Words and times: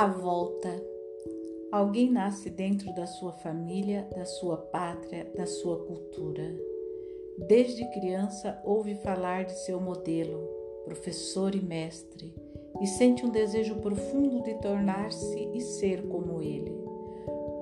A 0.00 0.06
volta. 0.06 0.82
Alguém 1.70 2.10
nasce 2.10 2.48
dentro 2.48 2.90
da 2.94 3.06
sua 3.06 3.32
família, 3.32 4.08
da 4.16 4.24
sua 4.24 4.56
pátria, 4.56 5.30
da 5.36 5.44
sua 5.44 5.76
cultura. 5.84 6.56
Desde 7.46 7.84
criança 7.90 8.58
ouve 8.64 8.94
falar 8.94 9.44
de 9.44 9.52
seu 9.52 9.78
modelo, 9.78 10.40
professor 10.86 11.54
e 11.54 11.60
mestre, 11.60 12.32
e 12.80 12.86
sente 12.86 13.26
um 13.26 13.28
desejo 13.28 13.74
profundo 13.74 14.42
de 14.42 14.54
tornar-se 14.54 15.50
e 15.52 15.60
ser 15.60 16.08
como 16.08 16.40
ele. 16.40 16.74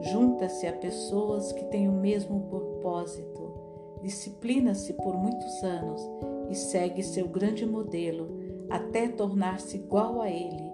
Junta-se 0.02 0.64
a 0.68 0.72
pessoas 0.74 1.50
que 1.50 1.64
têm 1.64 1.88
o 1.88 1.92
mesmo 1.92 2.42
propósito, 2.42 3.52
disciplina-se 4.00 4.92
por 4.92 5.16
muitos 5.16 5.60
anos 5.64 6.00
e 6.48 6.54
segue 6.54 7.02
seu 7.02 7.26
grande 7.26 7.66
modelo 7.66 8.28
até 8.70 9.08
tornar-se 9.08 9.76
igual 9.76 10.20
a 10.20 10.30
ele 10.30 10.67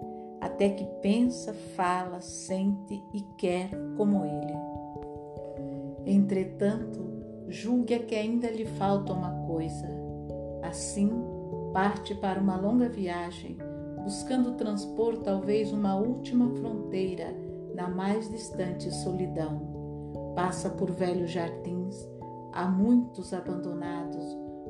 até 0.45 0.69
que 0.69 0.85
pensa, 1.01 1.55
fala, 1.75 2.21
sente 2.21 3.03
e 3.11 3.21
quer 3.35 3.71
como 3.97 4.23
ele. 4.23 4.53
Entretanto, 6.05 7.03
julga 7.47 7.97
que 7.97 8.13
ainda 8.13 8.47
lhe 8.51 8.65
falta 8.65 9.11
uma 9.11 9.31
coisa. 9.47 9.89
Assim, 10.61 11.09
parte 11.73 12.13
para 12.13 12.39
uma 12.39 12.55
longa 12.55 12.87
viagem, 12.87 13.57
buscando 14.03 14.51
transpor 14.51 15.17
talvez 15.17 15.73
uma 15.73 15.95
última 15.95 16.47
fronteira 16.51 17.35
na 17.73 17.89
mais 17.89 18.29
distante 18.29 18.93
solidão. 18.93 19.73
Passa 20.35 20.69
por 20.69 20.91
velhos 20.91 21.31
jardins, 21.31 22.07
há 22.53 22.67
muitos 22.67 23.33
abandonados, 23.33 24.23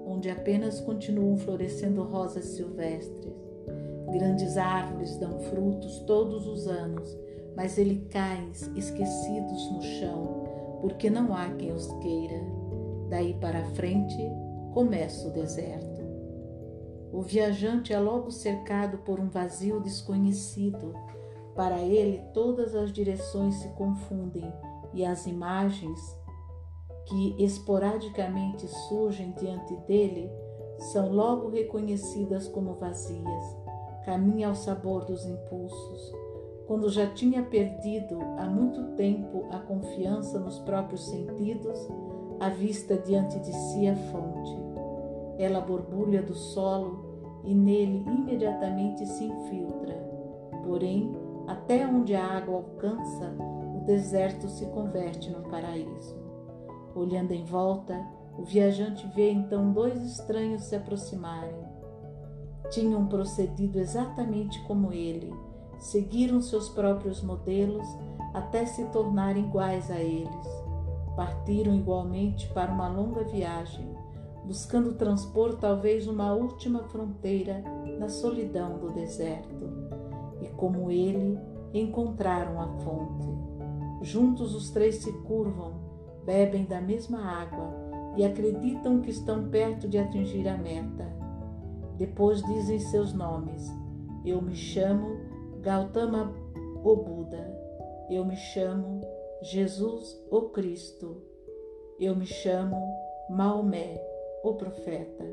onde 0.06 0.30
apenas 0.30 0.80
continuam 0.80 1.36
florescendo 1.36 2.02
rosas 2.04 2.46
silvestres 2.46 3.45
Grandes 4.12 4.58
árvores 4.58 5.18
dão 5.18 5.40
frutos 5.40 6.00
todos 6.02 6.48
os 6.48 6.68
anos, 6.68 7.18
mas 7.56 7.78
ele 7.78 8.08
caem 8.10 8.52
esquecidos 8.76 9.72
no 9.72 9.82
chão, 9.82 10.44
porque 10.82 11.10
não 11.10 11.36
há 11.36 11.50
quem 11.50 11.72
os 11.72 11.88
queira. 12.02 12.40
Daí 13.10 13.34
para 13.36 13.66
frente 13.72 14.18
começa 14.74 15.28
o 15.28 15.32
deserto. 15.32 16.04
O 17.12 17.22
viajante 17.22 17.94
é 17.94 18.00
logo 18.00 18.30
cercado 18.30 19.00
por 19.00 19.20
um 19.20 19.30
vazio 19.30 19.80
desconhecido. 19.80 20.94
Para 21.56 21.80
ele, 21.80 22.22
todas 22.34 22.76
as 22.76 22.92
direções 22.92 23.56
se 23.56 23.70
confundem 23.70 24.52
e 24.94 25.06
as 25.06 25.26
imagens 25.26 26.00
que 27.06 27.36
esporadicamente 27.44 28.68
surgem 28.68 29.32
diante 29.40 29.76
dele 29.88 30.30
são 30.92 31.12
logo 31.12 31.50
reconhecidas 31.50 32.48
como 32.48 32.74
vazias 32.74 33.65
caminha 34.06 34.48
ao 34.48 34.56
sabor 34.56 35.04
dos 35.04 35.26
impulsos, 35.26 36.14
quando 36.68 36.90
já 36.90 37.08
tinha 37.08 37.42
perdido 37.44 38.20
há 38.38 38.46
muito 38.46 38.96
tempo 38.96 39.46
a 39.52 39.58
confiança 39.60 40.40
nos 40.40 40.60
próprios 40.60 41.10
sentidos, 41.10 41.80
a 42.40 42.50
vista 42.50 42.98
diante 42.98 43.40
de 43.40 43.52
si 43.52 43.88
a 43.88 43.96
fonte. 43.96 44.56
Ela 45.40 45.60
borbulha 45.60 46.22
do 46.22 46.36
solo 46.36 47.42
e 47.44 47.54
nele 47.54 48.04
imediatamente 48.08 49.06
se 49.06 49.26
infiltra. 49.26 49.96
Porém, 50.64 51.12
até 51.48 51.86
onde 51.86 52.16
a 52.16 52.24
água 52.24 52.56
alcança, 52.56 53.36
o 53.76 53.86
deserto 53.86 54.48
se 54.50 54.66
converte 54.68 55.32
no 55.32 55.42
paraíso. 55.50 56.16
Olhando 56.96 57.32
em 57.32 57.44
volta, 57.44 58.00
o 58.38 58.44
viajante 58.44 59.08
vê 59.16 59.32
então 59.32 59.72
dois 59.72 60.02
estranhos 60.04 60.64
se 60.64 60.76
aproximarem 60.76 61.76
tinham 62.70 63.08
procedido 63.08 63.80
exatamente 63.80 64.62
como 64.64 64.92
ele, 64.92 65.34
seguiram 65.78 66.42
seus 66.42 66.70
próprios 66.70 67.22
modelos 67.22 67.88
até 68.34 68.66
se 68.66 68.86
tornarem 68.86 69.46
iguais 69.46 69.90
a 69.90 70.00
eles. 70.00 70.66
Partiram 71.16 71.76
igualmente 71.76 72.48
para 72.50 72.72
uma 72.72 72.90
longa 72.90 73.24
viagem, 73.24 73.88
buscando 74.46 74.94
transpor 74.94 75.56
talvez 75.56 76.08
uma 76.08 76.34
última 76.34 76.84
fronteira 76.84 77.64
na 77.98 78.10
solidão 78.10 78.78
do 78.78 78.92
deserto. 78.92 79.70
E 80.42 80.48
como 80.50 80.92
ele, 80.92 81.40
encontraram 81.74 82.62
a 82.62 82.68
fonte. 82.80 83.28
Juntos 84.02 84.54
os 84.54 84.70
três 84.70 84.98
se 84.98 85.12
curvam, 85.24 85.74
bebem 86.26 86.66
da 86.66 86.82
mesma 86.82 87.20
água 87.22 87.74
e 88.16 88.24
acreditam 88.24 89.02
que 89.02 89.10
estão 89.10 89.50
perto 89.50 89.88
de 89.88 89.98
atingir 89.98 90.48
a 90.48 90.58
meta. 90.58 91.15
Depois 91.98 92.42
dizem 92.44 92.80
seus 92.80 93.14
nomes. 93.14 93.64
Eu 94.26 94.42
me 94.42 94.56
chamo 94.56 95.18
Gautama 95.62 96.34
o 96.84 96.96
Buda. 96.96 97.54
Eu 98.10 98.26
me 98.26 98.36
chamo 98.36 99.02
Jesus 99.42 100.22
o 100.30 100.50
Cristo. 100.50 101.22
Eu 102.00 102.16
me 102.16 102.26
chamo 102.26 102.76
Maomé, 103.30 104.02
o 104.44 104.54
profeta. 104.54 105.26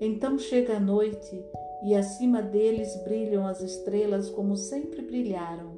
Então 0.00 0.38
chega 0.38 0.76
a 0.76 0.80
noite 0.80 1.44
e 1.84 1.94
acima 1.94 2.42
deles 2.42 2.96
brilham 3.04 3.46
as 3.46 3.60
estrelas 3.60 4.30
como 4.30 4.56
sempre 4.56 5.02
brilharam, 5.02 5.76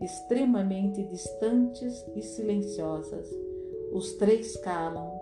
extremamente 0.00 1.02
distantes 1.04 2.04
e 2.14 2.22
silenciosas. 2.22 3.28
Os 3.92 4.12
três 4.14 4.56
calam 4.58 5.19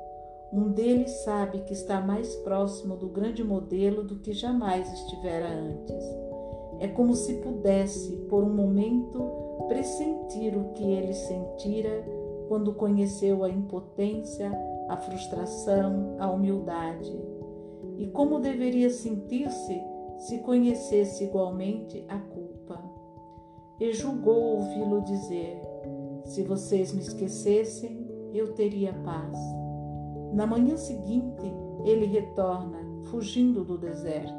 um 0.53 0.73
deles 0.73 1.11
sabe 1.25 1.61
que 1.61 1.73
está 1.73 2.01
mais 2.01 2.35
próximo 2.37 2.97
do 2.97 3.09
grande 3.09 3.45
modelo 3.45 4.03
do 4.03 4.17
que 4.17 4.33
jamais 4.33 4.91
estivera 4.93 5.49
antes. 5.49 6.05
É 6.81 6.89
como 6.89 7.15
se 7.15 7.35
pudesse, 7.35 8.17
por 8.31 8.43
um 8.43 8.55
momento, 8.55 9.21
pressentir 9.69 10.57
o 10.57 10.73
que 10.73 10.85
ele 10.85 11.13
sentira 11.13 12.05
quando 12.49 12.73
conheceu 12.73 13.45
a 13.45 13.51
impotência, 13.51 14.51
a 14.89 14.97
frustração, 14.97 16.17
a 16.19 16.31
humildade. 16.31 17.13
E 17.99 18.07
como 18.07 18.41
deveria 18.41 18.89
sentir-se 18.89 19.79
se 20.19 20.39
conhecesse 20.39 21.25
igualmente 21.25 22.05
a 22.09 22.19
culpa. 22.19 22.83
E 23.79 23.93
julgou 23.93 24.57
ouvi-lo 24.57 25.03
dizer: 25.03 25.61
Se 26.25 26.43
vocês 26.43 26.93
me 26.93 27.01
esquecessem, 27.01 28.09
eu 28.33 28.55
teria 28.55 28.93
paz. 29.05 29.37
Na 30.33 30.47
manhã 30.47 30.77
seguinte, 30.77 31.53
ele 31.85 32.07
retorna, 32.07 32.79
fugindo 33.11 33.65
do 33.65 33.79
deserto. 33.79 34.35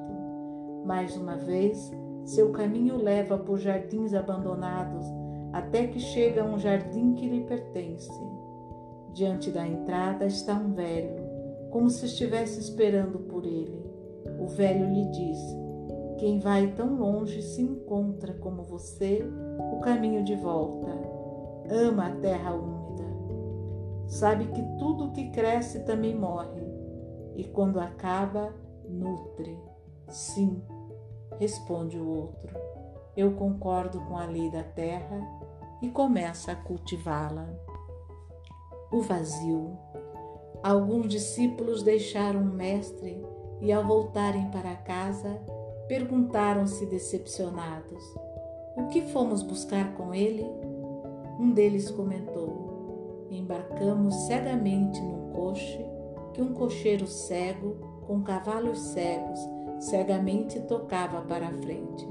Mais 0.85 1.17
uma 1.17 1.35
vez, 1.35 1.91
seu 2.25 2.51
caminho 2.51 2.97
leva 2.97 3.37
por 3.37 3.57
jardins 3.57 4.13
abandonados 4.13 5.05
até 5.51 5.87
que 5.87 5.99
chega 5.99 6.43
a 6.43 6.45
um 6.45 6.59
jardim 6.59 7.13
que 7.13 7.27
lhe 7.27 7.41
pertence. 7.41 8.11
Diante 9.13 9.49
da 9.49 9.67
entrada 9.67 10.25
está 10.25 10.53
um 10.53 10.73
velho, 10.73 11.23
como 11.71 11.89
se 11.89 12.05
estivesse 12.05 12.59
esperando 12.59 13.19
por 13.19 13.45
ele. 13.45 13.83
O 14.39 14.47
velho 14.47 14.93
lhe 14.93 15.05
diz: 15.05 15.39
Quem 16.19 16.39
vai 16.39 16.67
tão 16.73 16.95
longe 16.99 17.41
se 17.41 17.61
encontra 17.61 18.33
como 18.33 18.61
você 18.63 19.27
o 19.73 19.79
caminho 19.79 20.23
de 20.23 20.35
volta. 20.35 20.87
Ama 21.67 22.07
a 22.07 22.15
terra 22.17 22.53
úmida 22.53 22.78
sabe 24.09 24.47
que 24.47 24.61
tudo 24.77 25.11
que 25.11 25.29
cresce 25.29 25.85
também 25.85 26.15
morre, 26.15 26.67
e 27.35 27.43
quando 27.45 27.79
acaba, 27.79 28.53
nutre. 28.83 29.57
Sim, 30.09 30.61
responde 31.39 31.97
o 31.97 32.07
outro. 32.07 32.53
Eu 33.15 33.33
concordo 33.33 34.01
com 34.01 34.17
a 34.17 34.25
lei 34.25 34.49
da 34.49 34.63
terra 34.63 35.21
e 35.81 35.89
começa 35.89 36.51
a 36.51 36.55
cultivá-la. 36.55 37.47
O 38.91 39.01
vazio. 39.01 39.77
Alguns 40.63 41.07
discípulos 41.07 41.83
deixaram 41.83 42.41
o 42.41 42.45
mestre 42.45 43.23
e, 43.61 43.71
ao 43.71 43.85
voltarem 43.85 44.49
para 44.49 44.75
casa, 44.75 45.39
perguntaram-se 45.87 46.85
decepcionados: 46.87 48.03
O 48.75 48.87
que 48.87 49.01
fomos 49.13 49.43
buscar 49.43 49.93
com 49.95 50.13
ele? 50.13 50.45
Um 51.39 51.51
deles 51.53 51.89
comentou: 51.91 52.68
embarcamos 53.29 54.13
cegamente 54.27 54.99
num 55.01 55.31
coche 55.31 55.85
que 56.33 56.41
um 56.41 56.53
cocheiro 56.53 57.07
cego, 57.07 57.75
com 58.05 58.21
cavalos 58.21 58.79
cegos, 58.79 59.39
cegamente 59.79 60.59
tocava 60.61 61.21
para 61.21 61.47
a 61.47 61.53
frente. 61.53 62.07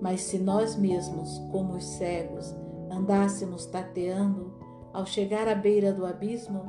Mas 0.00 0.22
se 0.22 0.38
nós 0.38 0.76
mesmos, 0.76 1.38
como 1.50 1.74
os 1.74 1.84
cegos, 1.84 2.54
andássemos 2.90 3.66
tateando, 3.66 4.52
ao 4.92 5.06
chegar 5.06 5.48
à 5.48 5.54
beira 5.54 5.92
do 5.92 6.04
abismo, 6.04 6.64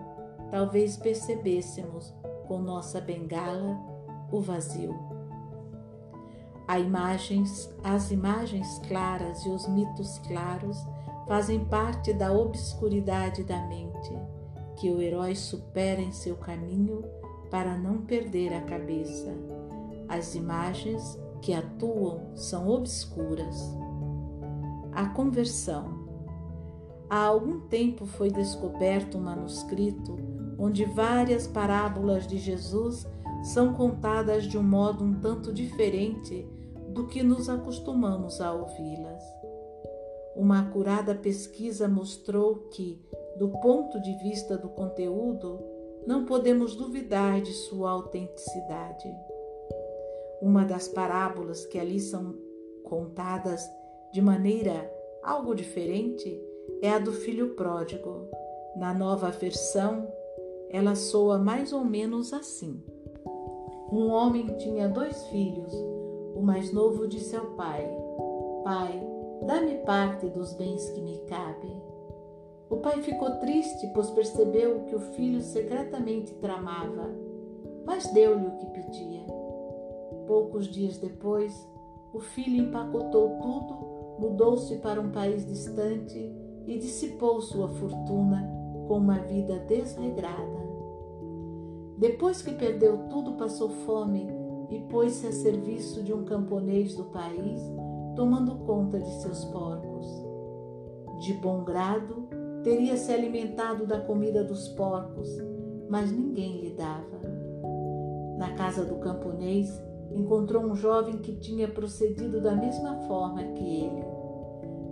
talvez 0.49 0.95
percebêssemos 0.97 2.13
com 2.47 2.59
nossa 2.59 3.01
bengala 3.01 3.77
o 4.31 4.39
vazio. 4.39 4.95
As 6.67 6.81
imagens, 6.81 7.75
as 7.83 8.11
imagens 8.11 8.79
claras 8.87 9.45
e 9.45 9.49
os 9.49 9.67
mitos 9.67 10.17
claros 10.19 10.77
fazem 11.27 11.63
parte 11.65 12.13
da 12.13 12.31
obscuridade 12.31 13.43
da 13.43 13.65
mente, 13.67 14.11
que 14.77 14.89
o 14.89 15.01
herói 15.01 15.35
supera 15.35 16.01
em 16.01 16.11
seu 16.11 16.35
caminho 16.35 17.03
para 17.49 17.77
não 17.77 18.01
perder 18.01 18.53
a 18.53 18.61
cabeça. 18.61 19.33
As 20.07 20.35
imagens 20.35 21.19
que 21.41 21.53
atuam 21.53 22.35
são 22.35 22.67
obscuras. 22.69 23.61
a 24.91 25.09
conversão. 25.09 26.03
Há 27.09 27.25
algum 27.25 27.61
tempo 27.61 28.05
foi 28.05 28.29
descoberto 28.29 29.17
um 29.17 29.21
manuscrito 29.21 30.15
onde 30.57 30.85
várias 30.85 31.47
parábolas 31.47 32.27
de 32.27 32.37
Jesus 32.37 33.07
são 33.43 33.73
contadas 33.73 34.45
de 34.45 34.57
um 34.57 34.63
modo 34.63 35.03
um 35.03 35.19
tanto 35.19 35.51
diferente 35.51 36.47
do 36.89 37.07
que 37.07 37.23
nos 37.23 37.49
acostumamos 37.49 38.39
a 38.39 38.53
ouvi-las. 38.53 39.42
Uma 40.35 40.61
acurada 40.61 41.13
pesquisa 41.13 41.87
mostrou 41.87 42.67
que, 42.71 42.99
do 43.37 43.49
ponto 43.49 44.01
de 44.01 44.13
vista 44.17 44.57
do 44.57 44.69
conteúdo, 44.69 45.59
não 46.07 46.25
podemos 46.25 46.75
duvidar 46.75 47.41
de 47.41 47.53
sua 47.53 47.91
autenticidade. 47.91 49.13
Uma 50.41 50.65
das 50.65 50.87
parábolas 50.87 51.65
que 51.65 51.79
ali 51.79 51.99
são 51.99 52.35
contadas 52.83 53.63
de 54.11 54.21
maneira 54.21 54.91
algo 55.21 55.55
diferente 55.55 56.41
é 56.81 56.89
a 56.89 56.99
do 56.99 57.11
filho 57.11 57.55
pródigo. 57.55 58.27
Na 58.75 58.93
nova 58.93 59.29
versão, 59.29 60.07
ela 60.69 60.95
soa 60.95 61.37
mais 61.37 61.71
ou 61.71 61.85
menos 61.85 62.33
assim. 62.33 62.83
Um 63.91 64.09
homem 64.09 64.47
tinha 64.57 64.89
dois 64.89 65.23
filhos. 65.27 65.73
O 66.35 66.41
mais 66.41 66.73
novo 66.73 67.07
disse 67.07 67.35
ao 67.35 67.45
pai: 67.51 67.87
Pai, 68.63 69.12
dá-me 69.45 69.79
parte 69.85 70.27
dos 70.27 70.53
bens 70.53 70.89
que 70.91 71.01
me 71.01 71.17
cabem. 71.27 71.81
O 72.69 72.77
pai 72.77 73.01
ficou 73.01 73.29
triste, 73.39 73.87
pois 73.93 74.09
percebeu 74.09 74.85
que 74.85 74.95
o 74.95 74.99
filho 74.99 75.41
secretamente 75.41 76.33
tramava, 76.35 77.09
mas 77.85 78.11
deu-lhe 78.13 78.47
o 78.47 78.57
que 78.57 78.65
pedia. 78.67 79.25
Poucos 80.25 80.67
dias 80.67 80.97
depois, 80.97 81.53
o 82.13 82.19
filho 82.19 82.63
empacotou 82.63 83.39
tudo, 83.41 83.93
mudou-se 84.19 84.75
para 84.77 85.01
um 85.01 85.11
país 85.11 85.45
distante 85.45 86.17
e 86.65 86.77
dissipou 86.77 87.41
sua 87.41 87.67
fortuna 87.67 88.49
com 88.87 88.97
uma 88.97 89.19
vida 89.19 89.59
desregrada. 89.59 90.63
Depois 91.97 92.41
que 92.41 92.53
perdeu 92.53 93.07
tudo, 93.09 93.33
passou 93.33 93.69
fome 93.69 94.27
e 94.69 94.79
pôs-se 94.89 95.27
a 95.27 95.31
serviço 95.31 96.03
de 96.03 96.13
um 96.13 96.23
camponês 96.23 96.95
do 96.95 97.05
país, 97.05 97.61
tomando 98.15 98.55
conta 98.65 98.99
de 98.99 99.09
seus 99.21 99.45
porcos. 99.45 100.05
De 101.19 101.33
bom 101.33 101.63
grado, 101.63 102.27
teria 102.63 102.97
se 102.97 103.11
alimentado 103.11 103.85
da 103.85 103.99
comida 103.99 104.43
dos 104.43 104.67
porcos, 104.69 105.29
mas 105.89 106.11
ninguém 106.11 106.61
lhe 106.61 106.71
dava. 106.71 107.21
Na 108.37 108.53
casa 108.53 108.83
do 108.83 108.95
camponês, 108.95 109.69
encontrou 110.11 110.63
um 110.63 110.75
jovem 110.75 111.17
que 111.17 111.35
tinha 111.35 111.67
procedido 111.67 112.41
da 112.41 112.55
mesma 112.55 112.95
forma 113.07 113.43
que 113.43 113.63
ele. 113.63 114.03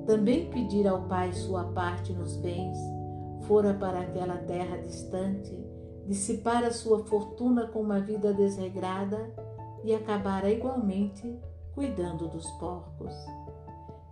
Também 0.05 0.49
pedira 0.49 0.91
ao 0.91 1.03
pai 1.03 1.31
sua 1.33 1.65
parte 1.65 2.11
nos 2.13 2.35
bens, 2.37 2.77
fora 3.41 3.73
para 3.73 4.01
aquela 4.01 4.37
terra 4.37 4.77
distante, 4.77 5.57
dissipara 6.07 6.71
sua 6.71 7.05
fortuna 7.05 7.67
com 7.67 7.81
uma 7.81 7.99
vida 7.99 8.33
desregrada 8.33 9.33
e 9.83 9.93
acabara 9.93 10.49
igualmente 10.49 11.39
cuidando 11.73 12.27
dos 12.27 12.49
porcos. 12.51 13.13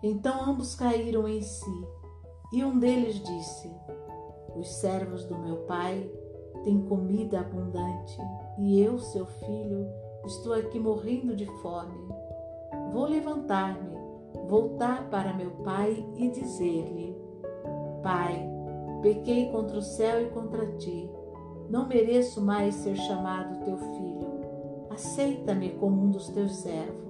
Então 0.02 0.44
ambos 0.44 0.76
caíram 0.76 1.28
em 1.28 1.42
si, 1.42 1.88
e 2.54 2.64
um 2.64 2.80
deles 2.80 3.16
disse: 3.16 3.72
Os 4.56 4.68
servos 4.76 5.26
do 5.26 5.38
meu 5.38 5.58
pai 5.66 6.10
têm 6.64 6.82
comida 6.86 7.42
abundante, 7.42 8.18
e 8.58 8.82
eu, 8.82 8.98
seu 9.00 9.26
filho, 9.26 9.88
estou 10.26 10.54
aqui 10.54 10.80
morrendo 10.80 11.36
de 11.36 11.46
fome. 11.62 11.98
Vou 12.92 13.06
levantar-me, 13.06 13.90
voltar 14.48 15.10
para 15.10 15.34
meu 15.34 15.52
pai 15.64 16.06
e 16.16 16.30
dizer-lhe: 16.30 17.16
Pai, 18.02 18.50
pequei 19.02 19.52
contra 19.52 19.78
o 19.78 19.82
céu 19.82 20.22
e 20.22 20.30
contra 20.30 20.66
ti. 20.78 21.10
Não 21.70 21.88
mereço 21.88 22.42
mais 22.42 22.74
ser 22.76 22.96
chamado 22.96 23.64
teu 23.64 23.78
filho. 23.78 24.30
Aceita-me 24.90 25.70
como 25.72 26.04
um 26.04 26.10
dos 26.10 26.30
teus 26.30 26.56
servos. 26.58 27.09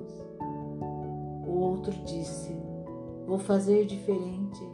Outro 1.80 1.94
disse: 2.04 2.54
Vou 3.26 3.40
fazer 3.40 3.86
diferente. 3.86 4.70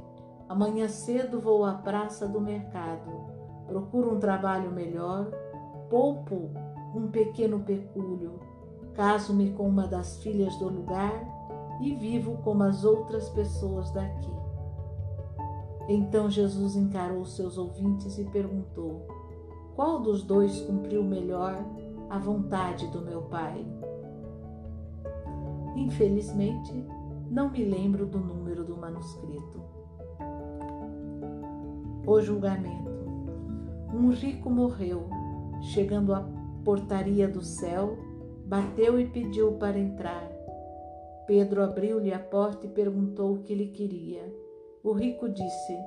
Amanhã 0.49 0.87
cedo 0.87 1.39
vou 1.39 1.63
à 1.63 1.73
praça 1.73 2.27
do 2.27 2.41
mercado. 2.41 3.11
Procuro 3.67 4.15
um 4.15 4.19
trabalho 4.19 4.71
melhor, 4.71 5.29
poupo 5.87 6.49
um 6.95 7.07
pequeno 7.11 7.59
pecúlio, 7.59 8.39
caso-me 8.95 9.51
com 9.51 9.67
uma 9.67 9.87
das 9.87 10.17
filhas 10.23 10.55
do 10.57 10.67
lugar 10.67 11.13
e 11.79 11.93
vivo 11.93 12.39
como 12.43 12.63
as 12.63 12.83
outras 12.83 13.29
pessoas 13.29 13.91
daqui. 13.91 14.33
Então 15.87 16.27
Jesus 16.27 16.75
encarou 16.75 17.23
seus 17.23 17.55
ouvintes 17.55 18.17
e 18.17 18.23
perguntou: 18.23 19.05
Qual 19.75 20.01
dos 20.01 20.23
dois 20.23 20.59
cumpriu 20.61 21.03
melhor 21.03 21.63
a 22.09 22.17
vontade 22.17 22.87
do 22.87 23.01
meu 23.01 23.21
Pai? 23.23 23.63
Infelizmente, 25.75 26.94
não 27.35 27.49
me 27.51 27.65
lembro 27.65 28.05
do 28.05 28.17
número 28.17 28.63
do 28.63 28.77
manuscrito. 28.77 29.61
O 32.07 32.21
julgamento. 32.21 32.89
Um 33.93 34.09
rico 34.11 34.49
morreu, 34.49 35.09
chegando 35.73 36.13
à 36.13 36.25
portaria 36.63 37.27
do 37.27 37.41
céu, 37.41 37.97
bateu 38.45 38.97
e 38.97 39.05
pediu 39.07 39.51
para 39.57 39.77
entrar. 39.77 40.31
Pedro 41.27 41.61
abriu-lhe 41.61 42.13
a 42.13 42.19
porta 42.19 42.67
e 42.67 42.69
perguntou 42.69 43.33
o 43.33 43.39
que 43.39 43.51
ele 43.51 43.67
queria. 43.67 44.33
O 44.81 44.93
rico 44.93 45.27
disse: 45.27 45.77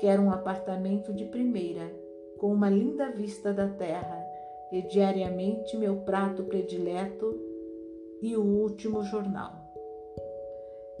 Quero 0.00 0.22
um 0.22 0.30
apartamento 0.30 1.12
de 1.12 1.26
primeira, 1.26 1.94
com 2.38 2.50
uma 2.50 2.70
linda 2.70 3.10
vista 3.10 3.52
da 3.52 3.68
terra, 3.68 4.24
e 4.72 4.80
diariamente 4.80 5.76
meu 5.76 5.96
prato 5.96 6.44
predileto 6.44 7.38
e 8.22 8.34
o 8.34 8.42
último 8.42 9.02
jornal. 9.02 9.63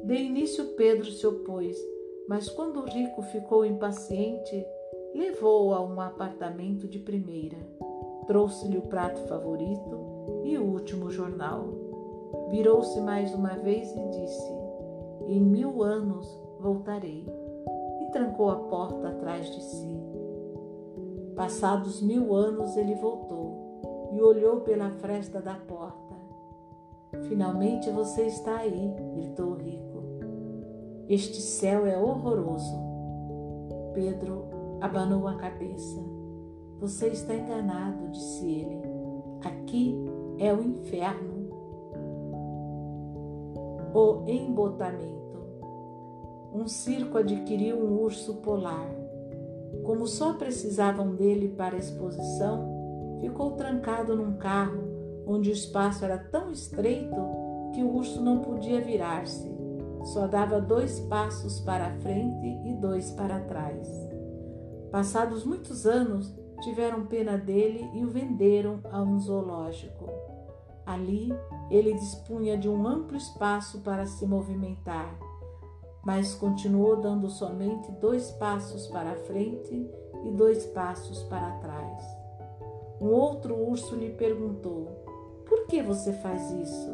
De 0.04 0.14
início 0.14 0.66
Pedro 0.76 1.10
se 1.10 1.26
opôs, 1.26 1.74
mas 2.28 2.46
quando 2.50 2.80
o 2.80 2.84
rico 2.84 3.22
ficou 3.22 3.64
impaciente, 3.64 4.62
levou-o 5.14 5.72
a 5.72 5.80
um 5.80 5.98
apartamento 5.98 6.86
de 6.86 6.98
primeira. 6.98 7.56
Trouxe-lhe 8.26 8.76
o 8.76 8.82
prato 8.82 9.18
favorito 9.22 10.42
e 10.44 10.58
o 10.58 10.62
último 10.62 11.10
jornal. 11.10 11.68
Virou-se 12.50 13.00
mais 13.00 13.34
uma 13.34 13.54
vez 13.56 13.90
e 13.96 14.08
disse: 14.10 14.52
Em 15.26 15.40
mil 15.40 15.82
anos 15.82 16.28
voltarei. 16.60 17.24
E 18.02 18.10
trancou 18.12 18.50
a 18.50 18.56
porta 18.56 19.08
atrás 19.08 19.46
de 19.46 19.62
si. 19.62 19.98
Passados 21.34 22.02
mil 22.02 22.34
anos 22.34 22.76
ele 22.76 22.94
voltou 22.96 24.10
e 24.12 24.20
olhou 24.20 24.60
pela 24.60 24.90
fresta 24.90 25.40
da 25.40 25.54
porta. 25.54 26.14
Finalmente 27.22 27.90
você 27.90 28.26
está 28.26 28.58
aí, 28.58 28.94
gritou 29.14 29.52
o 29.52 29.54
rico. 29.54 29.93
Este 31.08 31.40
céu 31.40 31.86
é 31.86 31.98
horroroso. 31.98 32.76
Pedro 33.92 34.44
abanou 34.80 35.28
a 35.28 35.34
cabeça. 35.34 36.00
Você 36.80 37.08
está 37.08 37.34
enganado, 37.34 38.08
disse 38.10 38.46
ele. 38.46 38.82
Aqui 39.42 40.04
é 40.38 40.52
o 40.52 40.62
inferno 40.62 41.34
o 43.94 44.24
embotamento. 44.26 45.14
Um 46.52 46.66
circo 46.66 47.16
adquiriu 47.16 47.78
um 47.78 48.00
urso 48.02 48.34
polar. 48.36 48.90
Como 49.84 50.06
só 50.06 50.32
precisavam 50.32 51.14
dele 51.14 51.48
para 51.50 51.76
a 51.76 51.78
exposição, 51.78 53.18
ficou 53.20 53.52
trancado 53.52 54.16
num 54.16 54.36
carro 54.36 54.82
onde 55.26 55.50
o 55.50 55.52
espaço 55.52 56.04
era 56.04 56.18
tão 56.18 56.50
estreito 56.50 57.16
que 57.72 57.84
o 57.84 57.94
urso 57.94 58.20
não 58.20 58.40
podia 58.40 58.80
virar-se. 58.80 59.53
Só 60.04 60.26
dava 60.26 60.60
dois 60.60 61.00
passos 61.00 61.60
para 61.60 61.86
a 61.86 61.94
frente 62.00 62.46
e 62.68 62.74
dois 62.74 63.10
para 63.12 63.40
trás. 63.40 63.88
Passados 64.92 65.44
muitos 65.44 65.86
anos, 65.86 66.32
tiveram 66.60 67.06
pena 67.06 67.36
dele 67.36 67.90
e 67.94 68.04
o 68.04 68.10
venderam 68.10 68.80
a 68.92 69.02
um 69.02 69.18
zoológico. 69.18 70.08
Ali 70.86 71.32
ele 71.70 71.94
dispunha 71.94 72.56
de 72.56 72.68
um 72.68 72.86
amplo 72.86 73.16
espaço 73.16 73.80
para 73.80 74.04
se 74.06 74.26
movimentar, 74.26 75.18
mas 76.04 76.34
continuou 76.34 76.96
dando 77.00 77.30
somente 77.30 77.90
dois 77.92 78.30
passos 78.32 78.86
para 78.88 79.12
a 79.12 79.16
frente 79.16 79.90
e 80.24 80.30
dois 80.32 80.66
passos 80.66 81.22
para 81.24 81.50
trás. 81.58 82.04
Um 83.00 83.08
outro 83.08 83.54
urso 83.56 83.96
lhe 83.96 84.10
perguntou: 84.10 85.04
Por 85.48 85.66
que 85.66 85.82
você 85.82 86.12
faz 86.12 86.50
isso? 86.52 86.90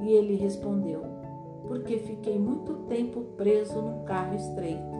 E 0.00 0.10
ele 0.10 0.34
respondeu: 0.34 1.19
Porque 1.70 1.98
fiquei 1.98 2.36
muito 2.36 2.74
tempo 2.88 3.20
preso 3.36 3.80
num 3.80 4.02
carro 4.02 4.34
estreito. 4.34 4.90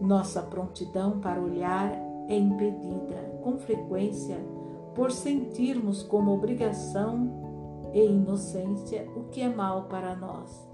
Nossa 0.00 0.42
prontidão 0.42 1.20
para 1.20 1.40
olhar 1.40 1.92
é 2.28 2.36
impedida, 2.36 3.38
com 3.44 3.56
frequência, 3.58 4.36
por 4.92 5.12
sentirmos 5.12 6.02
como 6.02 6.32
obrigação 6.32 7.30
e 7.92 8.04
inocência 8.04 9.08
o 9.14 9.28
que 9.28 9.40
é 9.40 9.48
mal 9.48 9.84
para 9.84 10.16
nós. 10.16 10.68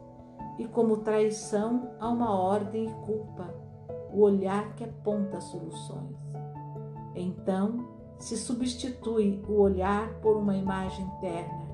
e 0.58 0.66
como 0.66 0.98
traição 0.98 1.90
a 2.00 2.08
uma 2.08 2.38
ordem 2.38 2.86
e 2.86 2.92
culpa, 3.06 3.54
o 4.12 4.20
olhar 4.20 4.74
que 4.74 4.84
aponta 4.84 5.40
soluções. 5.40 6.16
Então, 7.14 7.88
se 8.18 8.36
substitui 8.36 9.42
o 9.48 9.60
olhar 9.60 10.12
por 10.20 10.36
uma 10.36 10.56
imagem 10.56 11.04
interna, 11.06 11.69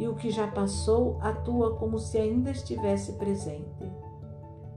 e 0.00 0.08
o 0.08 0.14
que 0.14 0.30
já 0.30 0.48
passou 0.48 1.18
atua 1.20 1.76
como 1.76 1.98
se 1.98 2.16
ainda 2.16 2.50
estivesse 2.50 3.12
presente. 3.12 3.84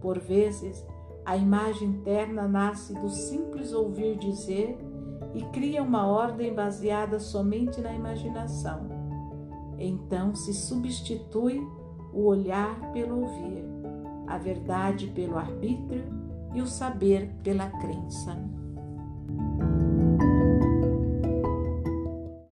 Por 0.01 0.19
vezes, 0.19 0.85
a 1.23 1.37
imagem 1.37 1.87
interna 1.87 2.45
nasce 2.45 2.93
do 2.93 3.07
simples 3.07 3.71
ouvir 3.71 4.17
dizer 4.17 4.77
e 5.33 5.41
cria 5.45 5.81
uma 5.81 6.05
ordem 6.05 6.53
baseada 6.53 7.21
somente 7.21 7.79
na 7.79 7.93
imaginação. 7.93 8.89
Então 9.79 10.35
se 10.35 10.53
substitui 10.53 11.65
o 12.13 12.25
olhar 12.25 12.91
pelo 12.91 13.21
ouvir, 13.21 13.63
a 14.27 14.37
verdade 14.37 15.07
pelo 15.07 15.37
arbítrio 15.37 16.03
e 16.53 16.61
o 16.61 16.67
saber 16.67 17.33
pela 17.41 17.69
crença. 17.69 18.37